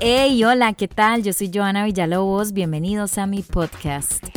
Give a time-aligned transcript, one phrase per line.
[0.00, 1.22] Hey, hola, ¿qué tal?
[1.22, 4.35] Yo soy Joana Villalobos, bienvenidos a mi podcast.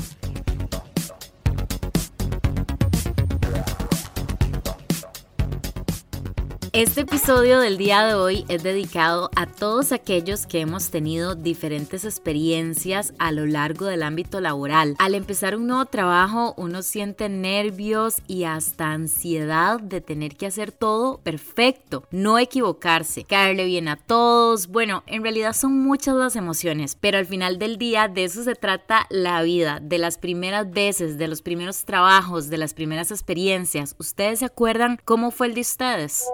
[6.72, 12.06] Este episodio del día de hoy es dedicado a todos aquellos que hemos tenido diferentes
[12.06, 14.96] experiencias a lo largo del ámbito laboral.
[15.00, 20.72] Al empezar un nuevo trabajo, uno siente nervios y hasta ansiedad de tener que hacer
[20.72, 24.68] todo perfecto, no equivocarse, caerle bien a todos.
[24.68, 28.54] Bueno, en realidad son muchas las emociones, pero al final del día de eso se
[28.54, 33.96] trata la vida, de las primeras veces, de los primeros trabajos, de las primeras experiencias.
[33.98, 36.26] ¿Ustedes se acuerdan cómo fue el de ustedes?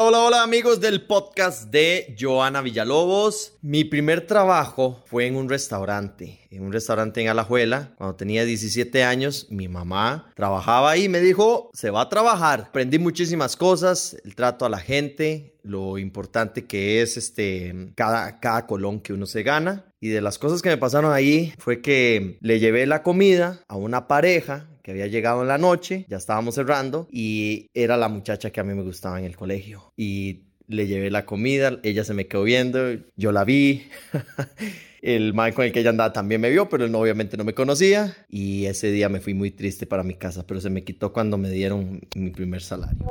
[0.00, 3.56] Hola, hola amigos del podcast de Joana Villalobos.
[3.62, 7.94] Mi primer trabajo fue en un restaurante, en un restaurante en Alajuela.
[7.96, 12.66] Cuando tenía 17 años, mi mamá trabajaba ahí y me dijo, se va a trabajar.
[12.70, 18.66] Aprendí muchísimas cosas, el trato a la gente, lo importante que es este, cada, cada
[18.66, 19.84] colón que uno se gana.
[20.00, 23.76] Y de las cosas que me pasaron ahí fue que le llevé la comida a
[23.76, 28.50] una pareja que había llegado en la noche, ya estábamos cerrando y era la muchacha
[28.50, 29.94] que a mí me gustaba en el colegio.
[29.96, 32.78] Y le llevé la comida, ella se me quedó viendo,
[33.16, 33.88] yo la vi.
[35.00, 37.54] el man con el que ella andaba también me vio, pero él obviamente no me
[37.54, 38.14] conocía.
[38.28, 41.38] Y ese día me fui muy triste para mi casa, pero se me quitó cuando
[41.38, 43.06] me dieron mi primer salario.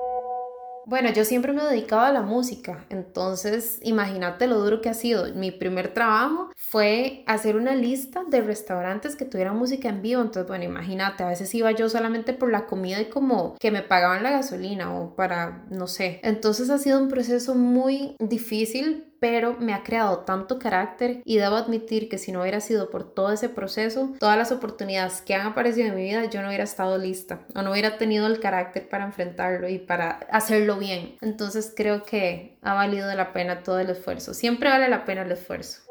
[0.86, 4.94] Bueno, yo siempre me he dedicado a la música, entonces imagínate lo duro que ha
[4.94, 5.34] sido.
[5.34, 10.46] Mi primer trabajo fue hacer una lista de restaurantes que tuvieran música en vivo, entonces
[10.46, 14.24] bueno, imagínate, a veces iba yo solamente por la comida y como que me pagaban
[14.24, 16.20] la gasolina o para, no sé.
[16.22, 21.56] Entonces ha sido un proceso muy difícil, pero me ha creado tanto carácter y debo
[21.56, 25.48] admitir que si no hubiera sido por todo ese proceso, todas las oportunidades que han
[25.48, 28.90] aparecido en mi vida, yo no hubiera estado lista o no hubiera tenido el carácter
[28.90, 31.16] para enfrentarlo y para hacerlo bien.
[31.22, 34.34] Entonces creo que ha valido la pena todo el esfuerzo.
[34.34, 35.84] Siempre vale la pena el esfuerzo.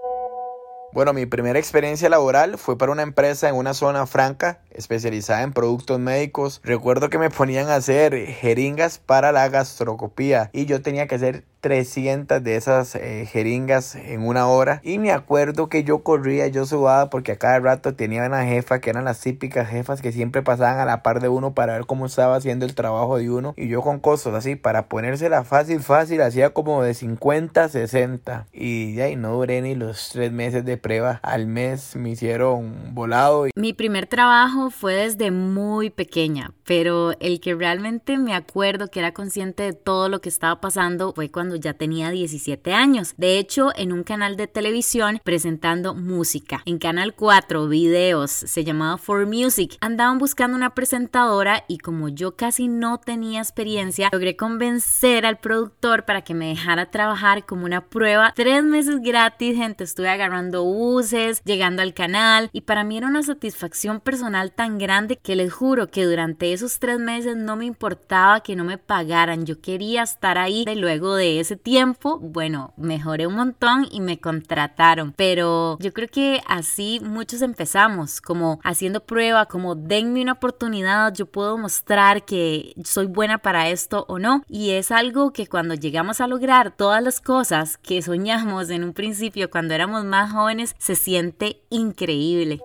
[0.92, 5.54] Bueno, mi primera experiencia laboral fue para una empresa en una zona franca especializada en
[5.54, 6.60] productos médicos.
[6.62, 11.44] Recuerdo que me ponían a hacer jeringas para la gastrocopía y yo tenía que hacer
[11.62, 14.80] 300 de esas eh, jeringas en una hora.
[14.82, 18.80] Y me acuerdo que yo corría, yo subaba porque a cada rato tenía una jefa
[18.80, 21.86] que eran las típicas jefas que siempre pasaban a la par de uno para ver
[21.86, 23.54] cómo estaba haciendo el trabajo de uno.
[23.56, 28.46] Y yo con cosas así, para ponérsela fácil, fácil, hacía como de 50, 60.
[28.52, 31.20] Y ya, y no duré ni los tres meses de prueba.
[31.22, 33.46] Al mes me hicieron volado.
[33.54, 39.12] Mi primer trabajo fue desde muy pequeña, pero el que realmente me acuerdo que era
[39.12, 43.14] consciente de todo lo que estaba pasando fue cuando ya tenía 17 años.
[43.16, 46.62] De hecho, en un canal de televisión presentando música.
[46.66, 49.76] En Canal 4, videos, se llamaba For Music.
[49.80, 56.04] Andaban buscando una presentadora y como yo casi no tenía experiencia, logré convencer al productor
[56.04, 58.32] para que me dejara trabajar como una prueba.
[58.34, 63.22] Tres meses gratis, gente, estuve agarrando buses, llegando al canal y para mí era una
[63.22, 68.40] satisfacción personal tan grande que les juro que durante esos tres meses no me importaba
[68.40, 69.46] que no me pagaran.
[69.46, 74.18] Yo quería estar ahí y luego de ese tiempo, bueno, mejoré un montón y me
[74.18, 75.12] contrataron.
[75.16, 81.26] Pero yo creo que así muchos empezamos, como haciendo prueba, como denme una oportunidad, yo
[81.26, 84.44] puedo mostrar que soy buena para esto o no.
[84.48, 88.92] Y es algo que cuando llegamos a lograr todas las cosas que soñamos en un
[88.92, 92.60] principio cuando éramos más jóvenes, se siente increíble.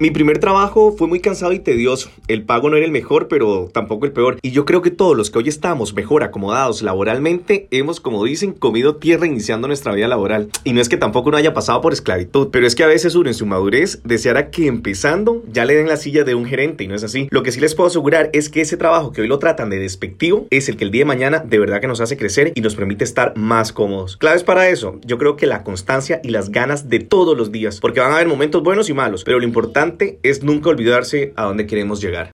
[0.00, 2.10] Mi primer trabajo fue muy cansado y tedioso.
[2.26, 4.38] El pago no era el mejor, pero tampoco el peor.
[4.40, 8.52] Y yo creo que todos los que hoy estamos mejor acomodados laboralmente hemos, como dicen,
[8.52, 10.48] comido tierra iniciando nuestra vida laboral.
[10.64, 13.14] Y no es que tampoco uno haya pasado por esclavitud, pero es que a veces
[13.14, 16.84] uno en su madurez deseara que empezando ya le den la silla de un gerente
[16.84, 17.28] y no es así.
[17.30, 19.78] Lo que sí les puedo asegurar es que ese trabajo que hoy lo tratan de
[19.78, 22.62] despectivo es el que el día de mañana de verdad que nos hace crecer y
[22.62, 24.16] nos permite estar más cómodos.
[24.16, 27.78] Claves para eso, yo creo que la constancia y las ganas de todos los días,
[27.78, 29.81] porque van a haber momentos buenos y malos, pero lo importante
[30.22, 32.30] es nunca olvidarse a dónde queremos llegar.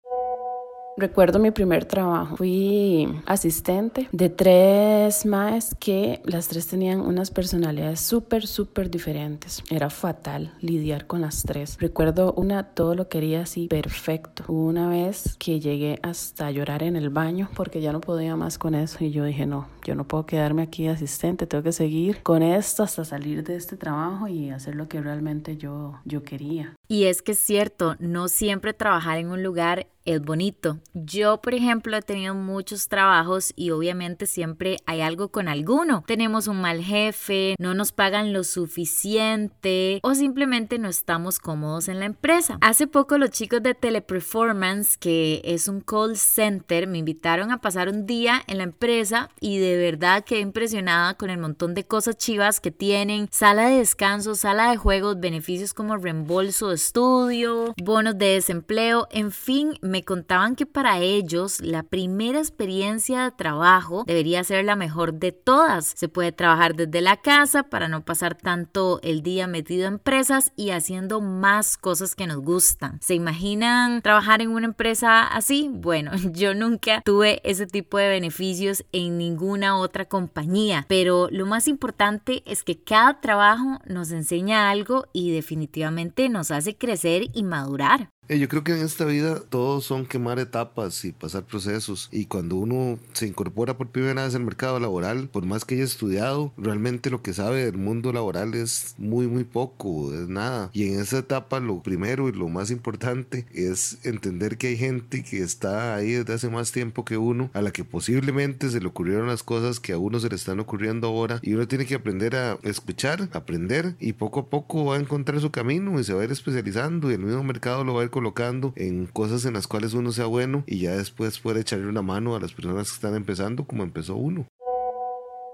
[0.98, 2.36] Recuerdo mi primer trabajo.
[2.36, 9.62] Fui asistente de tres más que las tres tenían unas personalidades súper, súper diferentes.
[9.70, 11.76] Era fatal lidiar con las tres.
[11.78, 14.42] Recuerdo una, todo lo quería así perfecto.
[14.48, 18.74] Una vez que llegué hasta llorar en el baño porque ya no podía más con
[18.74, 22.42] eso y yo dije, no, yo no puedo quedarme aquí asistente, tengo que seguir con
[22.42, 26.74] esto hasta salir de este trabajo y hacer lo que realmente yo, yo quería.
[26.88, 30.78] Y es que es cierto, no siempre trabajar en un lugar es bonito.
[30.94, 36.02] Yo, por ejemplo, he tenido muchos trabajos y obviamente siempre hay algo con alguno.
[36.06, 42.00] Tenemos un mal jefe, no nos pagan lo suficiente o simplemente no estamos cómodos en
[42.00, 42.56] la empresa.
[42.62, 47.90] Hace poco los chicos de Teleperformance, que es un call center, me invitaron a pasar
[47.90, 52.16] un día en la empresa y de verdad quedé impresionada con el montón de cosas
[52.16, 53.28] chivas que tienen.
[53.30, 59.32] Sala de descanso, sala de juegos, beneficios como reembolso de estudio, bonos de desempleo, en
[59.32, 65.14] fin, me contaban que para ellos la primera experiencia de trabajo debería ser la mejor
[65.14, 65.92] de todas.
[65.96, 70.52] Se puede trabajar desde la casa para no pasar tanto el día metido en empresas
[70.56, 73.00] y haciendo más cosas que nos gustan.
[73.02, 75.68] ¿Se imaginan trabajar en una empresa así?
[75.72, 81.68] Bueno, yo nunca tuve ese tipo de beneficios en ninguna otra compañía, pero lo más
[81.68, 88.10] importante es que cada trabajo nos enseña algo y definitivamente nos hace crecer y madurar.
[88.28, 92.10] Eh, yo creo que en esta vida todos son quemar etapas y pasar procesos.
[92.12, 95.84] Y cuando uno se incorpora por primera vez al mercado laboral, por más que haya
[95.84, 100.68] estudiado, realmente lo que sabe del mundo laboral es muy, muy poco, es nada.
[100.74, 105.24] Y en esa etapa lo primero y lo más importante es entender que hay gente
[105.24, 108.88] que está ahí desde hace más tiempo que uno, a la que posiblemente se le
[108.88, 111.40] ocurrieron las cosas que a uno se le están ocurriendo ahora.
[111.42, 115.40] Y uno tiene que aprender a escuchar, aprender y poco a poco va a encontrar
[115.40, 118.04] su camino y se va a ir especializando y el mismo mercado lo va a
[118.04, 121.86] ir colocando en cosas en las cuales uno sea bueno y ya después puede echarle
[121.86, 124.48] una mano a las personas que están empezando como empezó uno.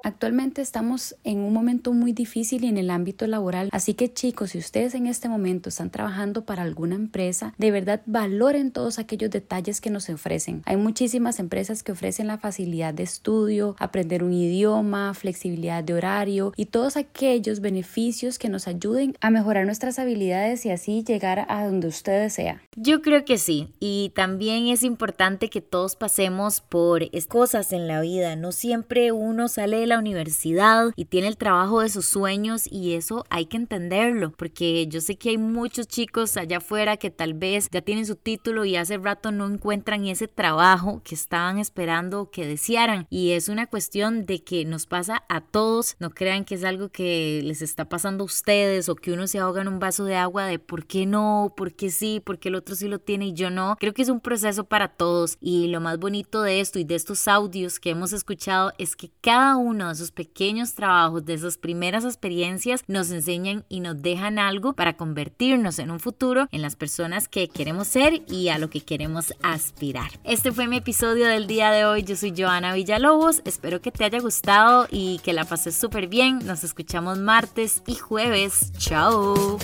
[0.05, 4.59] Actualmente estamos en un momento muy difícil en el ámbito laboral, así que chicos, si
[4.59, 9.81] ustedes en este momento están trabajando para alguna empresa, de verdad valoren todos aquellos detalles
[9.81, 10.63] que nos ofrecen.
[10.67, 16.53] Hay muchísimas empresas que ofrecen la facilidad de estudio, aprender un idioma, flexibilidad de horario
[16.55, 21.65] y todos aquellos beneficios que nos ayuden a mejorar nuestras habilidades y así llegar a
[21.65, 22.61] donde usted desea.
[22.77, 28.03] Yo creo que sí, y también es importante que todos pasemos por cosas en la
[28.03, 32.71] vida, no siempre uno sale de la universidad y tiene el trabajo de sus sueños
[32.71, 37.11] y eso hay que entenderlo, porque yo sé que hay muchos chicos allá afuera que
[37.11, 41.59] tal vez ya tienen su título y hace rato no encuentran ese trabajo que estaban
[41.59, 46.45] esperando que desearan y es una cuestión de que nos pasa a todos, no crean
[46.45, 49.69] que es algo que les está pasando a ustedes o que uno se ahoga en
[49.69, 52.75] un vaso de agua de por qué no, por qué sí, por qué el otro
[52.75, 53.77] sí lo tiene y yo no.
[53.79, 56.95] Creo que es un proceso para todos y lo más bonito de esto y de
[56.95, 61.59] estos audios que hemos escuchado es que cada uno de esos pequeños trabajos, de esas
[61.59, 66.77] primeras experiencias, nos enseñan y nos dejan algo para convertirnos en un futuro en las
[66.77, 70.11] personas que queremos ser y a lo que queremos aspirar.
[70.25, 72.03] Este fue mi episodio del día de hoy.
[72.03, 73.43] Yo soy Joana Villalobos.
[73.45, 76.41] Espero que te haya gustado y que la pases súper bien.
[76.45, 78.73] Nos escuchamos martes y jueves.
[78.79, 79.59] Chao.